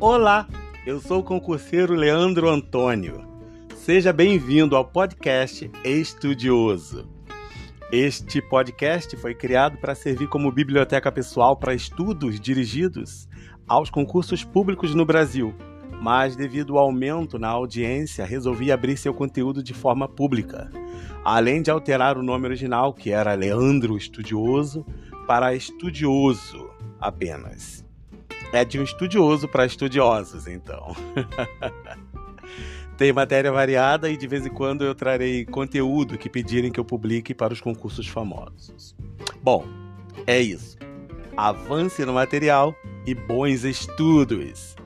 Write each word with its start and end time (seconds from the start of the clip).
Olá, 0.00 0.48
eu 0.84 1.00
sou 1.00 1.20
o 1.20 1.22
concurseiro 1.22 1.94
Leandro 1.94 2.48
Antônio. 2.48 3.24
Seja 3.76 4.12
bem-vindo 4.12 4.76
ao 4.76 4.84
podcast 4.84 5.70
Estudioso. 5.84 7.08
Este 7.92 8.42
podcast 8.42 9.16
foi 9.16 9.34
criado 9.34 9.78
para 9.78 9.94
servir 9.94 10.28
como 10.28 10.50
biblioteca 10.50 11.12
pessoal 11.12 11.56
para 11.56 11.74
estudos 11.74 12.40
dirigidos 12.40 13.28
aos 13.68 13.88
concursos 13.88 14.42
públicos 14.42 14.94
no 14.94 15.06
Brasil, 15.06 15.54
mas 16.02 16.34
devido 16.34 16.76
ao 16.76 16.86
aumento 16.86 17.38
na 17.38 17.48
audiência, 17.48 18.26
resolvi 18.26 18.72
abrir 18.72 18.96
seu 18.96 19.14
conteúdo 19.14 19.62
de 19.62 19.72
forma 19.72 20.08
pública, 20.08 20.70
além 21.24 21.62
de 21.62 21.70
alterar 21.70 22.18
o 22.18 22.22
nome 22.22 22.46
original, 22.46 22.92
que 22.92 23.10
era 23.10 23.34
Leandro 23.34 23.96
Estudioso, 23.96 24.84
para 25.26 25.54
Estudioso 25.54 26.68
apenas. 27.00 27.83
É 28.54 28.64
de 28.64 28.78
um 28.78 28.84
estudioso 28.84 29.48
para 29.48 29.66
estudiosos, 29.66 30.46
então. 30.46 30.94
Tem 32.96 33.12
matéria 33.12 33.50
variada 33.50 34.08
e 34.08 34.16
de 34.16 34.28
vez 34.28 34.46
em 34.46 34.48
quando 34.48 34.84
eu 34.84 34.94
trarei 34.94 35.44
conteúdo 35.44 36.16
que 36.16 36.30
pedirem 36.30 36.70
que 36.70 36.78
eu 36.78 36.84
publique 36.84 37.34
para 37.34 37.52
os 37.52 37.60
concursos 37.60 38.06
famosos. 38.06 38.94
Bom, 39.42 39.66
é 40.24 40.38
isso. 40.38 40.78
Avance 41.36 42.04
no 42.04 42.12
material 42.12 42.72
e 43.04 43.12
bons 43.12 43.64
estudos! 43.64 44.76